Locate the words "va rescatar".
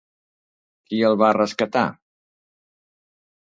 1.25-1.85